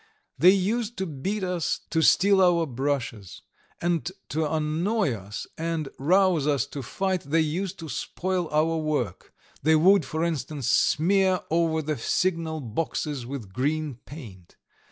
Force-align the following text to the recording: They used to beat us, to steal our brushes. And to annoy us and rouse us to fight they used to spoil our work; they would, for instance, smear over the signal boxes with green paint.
They 0.35 0.49
used 0.49 0.97
to 0.97 1.05
beat 1.05 1.43
us, 1.43 1.81
to 1.91 2.01
steal 2.01 2.41
our 2.41 2.65
brushes. 2.65 3.43
And 3.79 4.11
to 4.29 4.51
annoy 4.51 5.13
us 5.13 5.45
and 5.59 5.89
rouse 5.99 6.47
us 6.47 6.65
to 6.73 6.81
fight 6.81 7.21
they 7.21 7.41
used 7.41 7.77
to 7.77 7.87
spoil 7.87 8.49
our 8.49 8.77
work; 8.77 9.31
they 9.61 9.75
would, 9.75 10.03
for 10.03 10.23
instance, 10.23 10.67
smear 10.67 11.41
over 11.51 11.83
the 11.83 11.99
signal 11.99 12.61
boxes 12.61 13.27
with 13.27 13.53
green 13.53 13.93
paint. 14.07 14.55